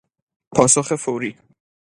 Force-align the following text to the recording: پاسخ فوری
پاسخ 0.55 0.95
فوری 0.95 1.35